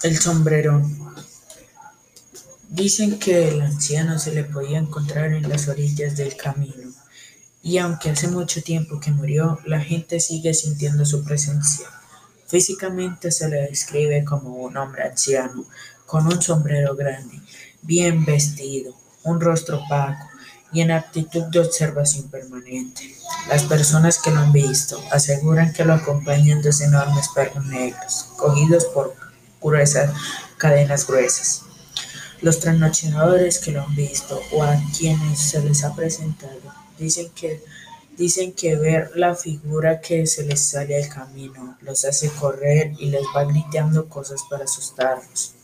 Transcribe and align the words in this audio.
El 0.00 0.16
sombrerón. 0.16 0.96
Dicen 2.68 3.18
que 3.18 3.48
el 3.48 3.60
anciano 3.60 4.16
se 4.20 4.32
le 4.32 4.44
podía 4.44 4.78
encontrar 4.78 5.32
en 5.32 5.48
las 5.48 5.66
orillas 5.66 6.16
del 6.16 6.36
camino, 6.36 6.92
y 7.64 7.78
aunque 7.78 8.10
hace 8.10 8.28
mucho 8.28 8.62
tiempo 8.62 9.00
que 9.00 9.10
murió, 9.10 9.58
la 9.64 9.80
gente 9.80 10.20
sigue 10.20 10.54
sintiendo 10.54 11.04
su 11.04 11.24
presencia. 11.24 11.88
Físicamente 12.46 13.32
se 13.32 13.48
le 13.48 13.62
describe 13.62 14.24
como 14.24 14.50
un 14.50 14.76
hombre 14.76 15.02
anciano, 15.02 15.64
con 16.06 16.26
un 16.26 16.40
sombrero 16.40 16.94
grande, 16.94 17.40
bien 17.82 18.24
vestido, 18.24 18.94
un 19.24 19.40
rostro 19.40 19.78
opaco 19.78 20.28
y 20.72 20.80
en 20.82 20.92
actitud 20.92 21.42
de 21.46 21.58
observación 21.58 22.28
permanente. 22.28 23.16
Las 23.48 23.64
personas 23.64 24.18
que 24.18 24.30
lo 24.30 24.38
han 24.38 24.52
visto 24.52 25.02
aseguran 25.10 25.72
que 25.72 25.84
lo 25.84 25.94
acompañan 25.94 26.62
dos 26.62 26.82
enormes 26.82 27.28
perros 27.34 27.66
negros, 27.66 28.28
cogidos 28.36 28.84
por 28.84 29.27
gruesas 29.60 30.12
cadenas 30.56 31.06
gruesas. 31.06 31.62
Los 32.40 32.60
trasnochadores 32.60 33.58
que 33.58 33.72
lo 33.72 33.82
han 33.82 33.96
visto 33.96 34.40
o 34.52 34.62
a 34.62 34.76
quienes 34.96 35.38
se 35.38 35.62
les 35.62 35.82
ha 35.84 35.94
presentado 35.94 36.60
dicen 36.98 37.30
que, 37.30 37.62
dicen 38.16 38.52
que 38.52 38.76
ver 38.76 39.12
la 39.14 39.34
figura 39.34 40.00
que 40.00 40.26
se 40.26 40.44
les 40.44 40.60
sale 40.60 41.02
al 41.02 41.08
camino 41.08 41.76
los 41.80 42.04
hace 42.04 42.28
correr 42.28 42.92
y 42.98 43.10
les 43.10 43.22
va 43.34 43.44
gritando 43.44 44.08
cosas 44.08 44.42
para 44.48 44.64
asustarlos. 44.64 45.54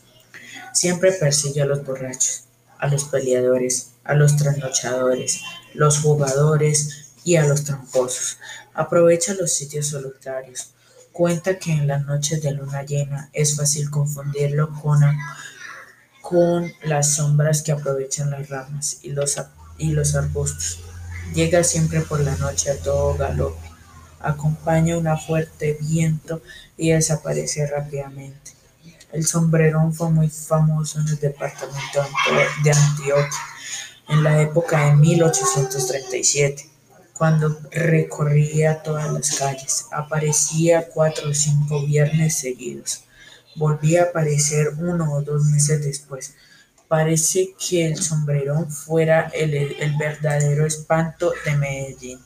Siempre 0.73 1.13
persigue 1.13 1.61
a 1.61 1.65
los 1.65 1.85
borrachos, 1.85 2.43
a 2.79 2.87
los 2.87 3.05
peleadores, 3.05 3.91
a 4.03 4.13
los 4.13 4.35
trasnochadores, 4.35 5.41
los 5.73 5.99
jugadores 5.99 7.13
y 7.23 7.37
a 7.37 7.45
los 7.45 7.63
tramposos. 7.63 8.37
Aprovecha 8.73 9.33
los 9.33 9.53
sitios 9.53 9.87
solitarios. 9.87 10.74
Cuenta 11.15 11.57
que 11.57 11.71
en 11.71 11.87
las 11.87 12.05
noches 12.05 12.41
de 12.41 12.51
luna 12.51 12.83
llena 12.83 13.29
es 13.31 13.55
fácil 13.55 13.89
confundirlo 13.89 14.73
con, 14.81 14.99
con 16.19 16.69
las 16.83 17.15
sombras 17.15 17.61
que 17.61 17.71
aprovechan 17.71 18.31
las 18.31 18.49
ramas 18.49 18.97
y 19.01 19.11
los, 19.11 19.41
y 19.77 19.91
los 19.91 20.13
arbustos. 20.13 20.81
Llega 21.33 21.63
siempre 21.63 22.01
por 22.01 22.19
la 22.19 22.35
noche 22.35 22.69
a 22.69 22.77
todo 22.79 23.15
galope. 23.15 23.65
Acompaña 24.19 24.97
un 24.97 25.07
fuerte 25.17 25.77
viento 25.79 26.41
y 26.75 26.91
desaparece 26.91 27.65
rápidamente. 27.65 28.51
El 29.13 29.25
sombrerón 29.25 29.93
fue 29.93 30.11
muy 30.11 30.29
famoso 30.29 30.99
en 30.99 31.07
el 31.07 31.17
departamento 31.17 32.05
de 32.61 32.71
Antioquia 32.71 33.39
en 34.09 34.21
la 34.21 34.41
época 34.41 34.87
de 34.87 34.95
1837, 34.97 36.69
cuando 37.17 37.57
recorría 37.71 38.83
todas 38.83 39.11
las 39.11 39.37
calles. 39.39 39.85
Aparecía 39.91 40.89
cuatro 40.89 41.29
o 41.29 41.33
cinco 41.33 41.85
viernes 41.85 42.37
seguidos. 42.37 43.05
Volvía 43.55 44.01
a 44.01 44.05
aparecer 44.05 44.73
uno 44.77 45.13
o 45.13 45.21
dos 45.21 45.45
meses 45.45 45.83
después. 45.83 46.35
Parece 46.87 47.55
que 47.57 47.87
el 47.87 47.97
sombrerón 47.97 48.69
fuera 48.69 49.31
el, 49.33 49.53
el 49.53 49.97
verdadero 49.97 50.65
espanto 50.65 51.31
de 51.45 51.55
Medellín. 51.55 52.19